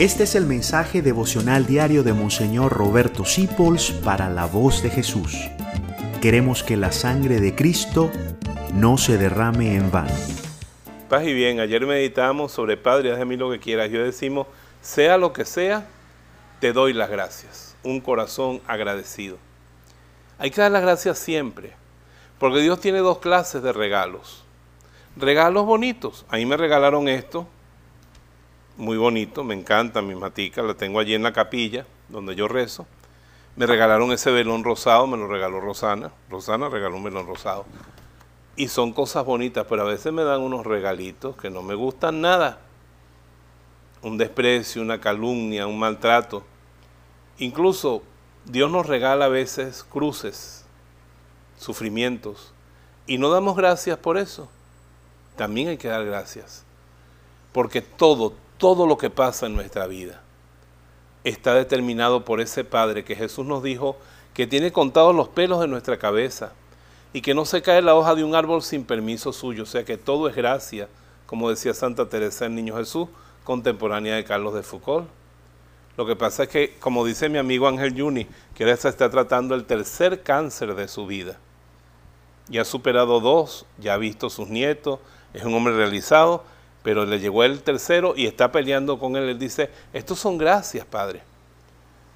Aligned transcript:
Este 0.00 0.22
es 0.22 0.34
el 0.34 0.46
mensaje 0.46 1.02
devocional 1.02 1.66
diario 1.66 2.02
de 2.02 2.14
Monseñor 2.14 2.72
Roberto 2.72 3.26
Sipols 3.26 3.90
para 3.90 4.30
la 4.30 4.46
voz 4.46 4.82
de 4.82 4.88
Jesús. 4.88 5.36
Queremos 6.22 6.62
que 6.62 6.78
la 6.78 6.90
sangre 6.90 7.38
de 7.38 7.54
Cristo 7.54 8.10
no 8.72 8.96
se 8.96 9.18
derrame 9.18 9.76
en 9.76 9.90
vano. 9.90 10.14
Paz 11.10 11.24
y 11.24 11.34
bien, 11.34 11.60
ayer 11.60 11.84
meditamos 11.84 12.50
sobre 12.50 12.78
Padre, 12.78 13.12
haz 13.12 13.18
de 13.18 13.26
mí 13.26 13.36
lo 13.36 13.50
que 13.50 13.58
quieras. 13.58 13.90
Yo 13.90 14.02
decimos, 14.02 14.46
sea 14.80 15.18
lo 15.18 15.34
que 15.34 15.44
sea, 15.44 15.86
te 16.60 16.72
doy 16.72 16.94
las 16.94 17.10
gracias. 17.10 17.76
Un 17.82 18.00
corazón 18.00 18.62
agradecido. 18.66 19.36
Hay 20.38 20.50
que 20.50 20.62
dar 20.62 20.72
las 20.72 20.80
gracias 20.80 21.18
siempre, 21.18 21.74
porque 22.38 22.60
Dios 22.60 22.80
tiene 22.80 23.00
dos 23.00 23.18
clases 23.18 23.62
de 23.62 23.74
regalos. 23.74 24.44
Regalos 25.14 25.66
bonitos. 25.66 26.24
A 26.30 26.36
mí 26.36 26.46
me 26.46 26.56
regalaron 26.56 27.06
esto, 27.06 27.46
muy 28.80 28.96
bonito, 28.96 29.44
me 29.44 29.54
encanta 29.54 30.00
mi 30.00 30.14
matica, 30.14 30.62
la 30.62 30.72
tengo 30.72 31.00
allí 31.00 31.14
en 31.14 31.22
la 31.22 31.32
capilla 31.32 31.84
donde 32.08 32.34
yo 32.34 32.48
rezo. 32.48 32.86
Me 33.56 33.66
regalaron 33.66 34.10
ese 34.10 34.30
velón 34.30 34.64
rosado, 34.64 35.06
me 35.06 35.18
lo 35.18 35.26
regaló 35.28 35.60
Rosana. 35.60 36.10
Rosana 36.30 36.70
regaló 36.70 36.96
un 36.96 37.04
velón 37.04 37.26
rosado. 37.26 37.66
Y 38.56 38.68
son 38.68 38.92
cosas 38.92 39.24
bonitas, 39.26 39.66
pero 39.68 39.82
a 39.82 39.84
veces 39.84 40.12
me 40.14 40.24
dan 40.24 40.40
unos 40.40 40.64
regalitos 40.64 41.36
que 41.36 41.50
no 41.50 41.60
me 41.62 41.74
gustan 41.74 42.22
nada. 42.22 42.60
Un 44.00 44.16
desprecio, 44.16 44.80
una 44.80 44.98
calumnia, 44.98 45.66
un 45.66 45.78
maltrato. 45.78 46.42
Incluso 47.38 48.02
Dios 48.46 48.70
nos 48.70 48.86
regala 48.86 49.26
a 49.26 49.28
veces 49.28 49.84
cruces, 49.84 50.64
sufrimientos, 51.58 52.54
y 53.06 53.18
no 53.18 53.28
damos 53.28 53.56
gracias 53.56 53.98
por 53.98 54.16
eso. 54.16 54.48
También 55.36 55.68
hay 55.68 55.76
que 55.76 55.88
dar 55.88 56.04
gracias. 56.06 56.64
Porque 57.52 57.82
todo, 57.82 58.32
todo 58.60 58.86
lo 58.86 58.98
que 58.98 59.08
pasa 59.08 59.46
en 59.46 59.54
nuestra 59.54 59.86
vida 59.86 60.20
está 61.24 61.54
determinado 61.54 62.26
por 62.26 62.42
ese 62.42 62.62
Padre 62.62 63.04
que 63.04 63.16
Jesús 63.16 63.46
nos 63.46 63.62
dijo 63.62 63.96
que 64.34 64.46
tiene 64.46 64.70
contados 64.70 65.14
los 65.14 65.28
pelos 65.28 65.60
de 65.60 65.66
nuestra 65.66 65.98
cabeza 65.98 66.52
y 67.14 67.22
que 67.22 67.32
no 67.34 67.46
se 67.46 67.62
cae 67.62 67.80
la 67.80 67.94
hoja 67.94 68.14
de 68.14 68.22
un 68.22 68.34
árbol 68.34 68.62
sin 68.62 68.84
permiso 68.84 69.32
suyo, 69.32 69.62
o 69.62 69.66
sea 69.66 69.84
que 69.84 69.96
todo 69.96 70.28
es 70.28 70.36
gracia, 70.36 70.88
como 71.24 71.48
decía 71.48 71.72
Santa 71.72 72.10
Teresa 72.10 72.44
el 72.44 72.54
Niño 72.54 72.76
Jesús, 72.76 73.08
contemporánea 73.44 74.14
de 74.14 74.24
Carlos 74.24 74.52
de 74.52 74.62
Foucault. 74.62 75.08
Lo 75.96 76.04
que 76.04 76.14
pasa 76.14 76.42
es 76.42 76.50
que, 76.50 76.76
como 76.80 77.04
dice 77.06 77.30
mi 77.30 77.38
amigo 77.38 77.66
Ángel 77.66 77.98
Juni, 77.98 78.26
que 78.54 78.70
está 78.70 79.10
tratando 79.10 79.54
el 79.54 79.64
tercer 79.64 80.22
cáncer 80.22 80.74
de 80.74 80.86
su 80.86 81.06
vida. 81.06 81.38
Ya 82.48 82.62
ha 82.62 82.66
superado 82.66 83.20
dos, 83.20 83.64
ya 83.78 83.94
ha 83.94 83.96
visto 83.96 84.28
sus 84.28 84.48
nietos, 84.48 85.00
es 85.32 85.44
un 85.44 85.54
hombre 85.54 85.74
realizado, 85.74 86.44
pero 86.82 87.04
le 87.04 87.20
llegó 87.20 87.44
el 87.44 87.62
tercero 87.62 88.14
y 88.16 88.26
está 88.26 88.52
peleando 88.52 88.98
con 88.98 89.16
él. 89.16 89.28
Él 89.28 89.38
dice, 89.38 89.70
estos 89.92 90.18
son 90.18 90.38
gracias, 90.38 90.86
Padre, 90.86 91.22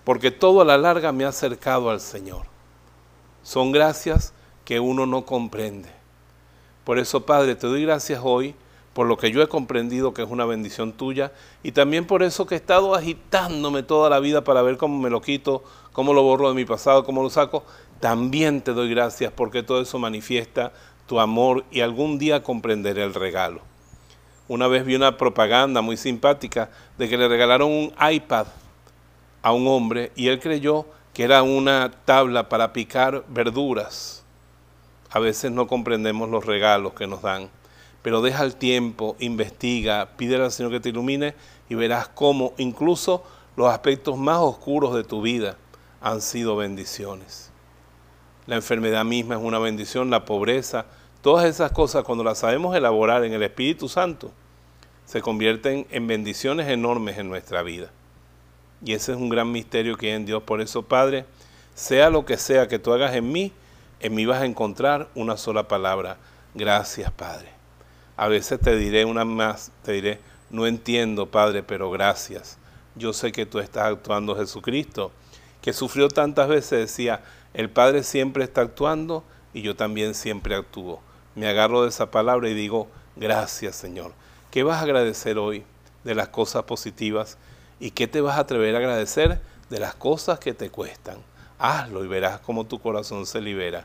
porque 0.04 0.30
todo 0.30 0.60
a 0.60 0.64
la 0.64 0.78
larga 0.78 1.12
me 1.12 1.24
ha 1.24 1.28
acercado 1.28 1.90
al 1.90 2.00
Señor. 2.00 2.46
Son 3.42 3.72
gracias 3.72 4.32
que 4.64 4.80
uno 4.80 5.06
no 5.06 5.26
comprende. 5.26 5.90
Por 6.84 6.98
eso, 6.98 7.24
Padre, 7.24 7.54
te 7.54 7.66
doy 7.66 7.82
gracias 7.82 8.20
hoy 8.22 8.54
por 8.94 9.06
lo 9.06 9.18
que 9.18 9.32
yo 9.32 9.42
he 9.42 9.48
comprendido 9.48 10.14
que 10.14 10.22
es 10.22 10.30
una 10.30 10.44
bendición 10.44 10.92
tuya 10.92 11.32
y 11.62 11.72
también 11.72 12.06
por 12.06 12.22
eso 12.22 12.46
que 12.46 12.54
he 12.54 12.58
estado 12.58 12.94
agitándome 12.94 13.82
toda 13.82 14.08
la 14.08 14.20
vida 14.20 14.44
para 14.44 14.62
ver 14.62 14.76
cómo 14.76 14.98
me 15.00 15.10
lo 15.10 15.20
quito, 15.20 15.64
cómo 15.92 16.14
lo 16.14 16.22
borro 16.22 16.48
de 16.48 16.54
mi 16.54 16.64
pasado, 16.64 17.04
cómo 17.04 17.22
lo 17.22 17.28
saco. 17.28 17.64
También 18.00 18.62
te 18.62 18.72
doy 18.72 18.88
gracias 18.90 19.32
porque 19.32 19.62
todo 19.62 19.80
eso 19.80 19.98
manifiesta 19.98 20.72
tu 21.06 21.18
amor 21.18 21.64
y 21.70 21.80
algún 21.80 22.18
día 22.18 22.42
comprenderé 22.42 23.02
el 23.02 23.14
regalo. 23.14 23.73
Una 24.46 24.68
vez 24.68 24.84
vi 24.84 24.94
una 24.94 25.16
propaganda 25.16 25.80
muy 25.80 25.96
simpática 25.96 26.70
de 26.98 27.08
que 27.08 27.16
le 27.16 27.28
regalaron 27.28 27.70
un 27.70 27.94
iPad 28.10 28.46
a 29.42 29.52
un 29.52 29.66
hombre 29.66 30.12
y 30.16 30.28
él 30.28 30.38
creyó 30.38 30.86
que 31.14 31.22
era 31.22 31.42
una 31.42 31.90
tabla 32.04 32.48
para 32.48 32.72
picar 32.72 33.24
verduras. 33.28 34.22
A 35.10 35.18
veces 35.18 35.50
no 35.50 35.66
comprendemos 35.66 36.28
los 36.28 36.44
regalos 36.44 36.92
que 36.92 37.06
nos 37.06 37.22
dan, 37.22 37.48
pero 38.02 38.20
deja 38.20 38.42
el 38.42 38.56
tiempo, 38.56 39.16
investiga, 39.18 40.10
pídele 40.16 40.44
al 40.44 40.52
Señor 40.52 40.72
que 40.72 40.80
te 40.80 40.90
ilumine 40.90 41.34
y 41.70 41.74
verás 41.74 42.08
cómo 42.08 42.52
incluso 42.58 43.24
los 43.56 43.70
aspectos 43.70 44.18
más 44.18 44.38
oscuros 44.40 44.94
de 44.94 45.04
tu 45.04 45.22
vida 45.22 45.56
han 46.02 46.20
sido 46.20 46.56
bendiciones. 46.56 47.50
La 48.46 48.56
enfermedad 48.56 49.06
misma 49.06 49.36
es 49.36 49.40
una 49.40 49.58
bendición, 49.58 50.10
la 50.10 50.26
pobreza, 50.26 50.84
Todas 51.24 51.46
esas 51.46 51.72
cosas, 51.72 52.04
cuando 52.04 52.22
las 52.22 52.40
sabemos 52.40 52.76
elaborar 52.76 53.24
en 53.24 53.32
el 53.32 53.42
Espíritu 53.42 53.88
Santo, 53.88 54.30
se 55.06 55.22
convierten 55.22 55.86
en 55.90 56.06
bendiciones 56.06 56.68
enormes 56.68 57.16
en 57.16 57.30
nuestra 57.30 57.62
vida. 57.62 57.90
Y 58.84 58.92
ese 58.92 59.12
es 59.12 59.16
un 59.16 59.30
gran 59.30 59.50
misterio 59.50 59.96
que 59.96 60.08
hay 60.08 60.16
en 60.16 60.26
Dios. 60.26 60.42
Por 60.42 60.60
eso, 60.60 60.82
Padre, 60.82 61.24
sea 61.74 62.10
lo 62.10 62.26
que 62.26 62.36
sea 62.36 62.68
que 62.68 62.78
tú 62.78 62.92
hagas 62.92 63.14
en 63.14 63.32
mí, 63.32 63.52
en 64.00 64.14
mí 64.14 64.26
vas 64.26 64.42
a 64.42 64.44
encontrar 64.44 65.08
una 65.14 65.38
sola 65.38 65.66
palabra. 65.66 66.18
Gracias, 66.52 67.10
Padre. 67.10 67.48
A 68.18 68.28
veces 68.28 68.60
te 68.60 68.76
diré 68.76 69.06
una 69.06 69.24
más, 69.24 69.72
te 69.82 69.92
diré, 69.92 70.20
no 70.50 70.66
entiendo, 70.66 71.30
Padre, 71.30 71.62
pero 71.62 71.90
gracias. 71.90 72.58
Yo 72.96 73.14
sé 73.14 73.32
que 73.32 73.46
tú 73.46 73.60
estás 73.60 73.84
actuando, 73.84 74.36
Jesucristo, 74.36 75.10
que 75.62 75.72
sufrió 75.72 76.08
tantas 76.08 76.48
veces, 76.48 76.80
decía, 76.80 77.22
el 77.54 77.70
Padre 77.70 78.02
siempre 78.02 78.44
está 78.44 78.60
actuando 78.60 79.24
y 79.54 79.62
yo 79.62 79.74
también 79.74 80.14
siempre 80.14 80.54
actúo 80.54 81.00
me 81.34 81.48
agarro 81.48 81.82
de 81.82 81.88
esa 81.88 82.10
palabra 82.10 82.48
y 82.48 82.54
digo, 82.54 82.88
gracias 83.16 83.76
Señor. 83.76 84.12
¿Qué 84.50 84.62
vas 84.62 84.78
a 84.78 84.82
agradecer 84.82 85.38
hoy 85.38 85.64
de 86.04 86.14
las 86.14 86.28
cosas 86.28 86.64
positivas? 86.64 87.38
¿Y 87.80 87.90
qué 87.90 88.06
te 88.06 88.20
vas 88.20 88.36
a 88.36 88.42
atrever 88.42 88.76
a 88.76 88.78
agradecer 88.78 89.40
de 89.68 89.80
las 89.80 89.94
cosas 89.94 90.38
que 90.38 90.54
te 90.54 90.70
cuestan? 90.70 91.16
Hazlo 91.58 92.04
y 92.04 92.08
verás 92.08 92.40
cómo 92.40 92.64
tu 92.64 92.80
corazón 92.80 93.26
se 93.26 93.40
libera. 93.40 93.84